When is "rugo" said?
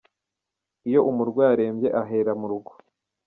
2.51-2.71